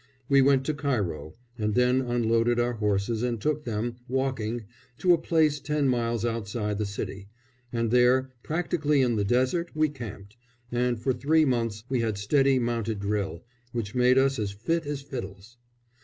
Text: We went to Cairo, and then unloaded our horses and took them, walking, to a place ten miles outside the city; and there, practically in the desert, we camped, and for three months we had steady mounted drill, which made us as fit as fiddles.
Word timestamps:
We 0.27 0.41
went 0.41 0.65
to 0.65 0.73
Cairo, 0.73 1.35
and 1.59 1.75
then 1.75 2.01
unloaded 2.01 2.59
our 2.59 2.73
horses 2.73 3.21
and 3.21 3.39
took 3.39 3.65
them, 3.65 3.97
walking, 4.07 4.65
to 4.97 5.13
a 5.13 5.17
place 5.19 5.59
ten 5.59 5.87
miles 5.87 6.25
outside 6.25 6.79
the 6.79 6.87
city; 6.87 7.27
and 7.71 7.91
there, 7.91 8.31
practically 8.41 9.03
in 9.03 9.15
the 9.15 9.23
desert, 9.23 9.69
we 9.75 9.89
camped, 9.89 10.37
and 10.71 10.99
for 10.99 11.13
three 11.13 11.45
months 11.45 11.83
we 11.87 11.99
had 12.01 12.17
steady 12.17 12.57
mounted 12.57 12.99
drill, 12.99 13.43
which 13.73 13.93
made 13.93 14.17
us 14.17 14.39
as 14.39 14.49
fit 14.49 14.87
as 14.87 15.03
fiddles. 15.03 15.57